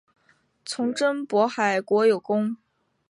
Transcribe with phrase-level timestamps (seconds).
[0.65, 2.57] 从征渤海国有功。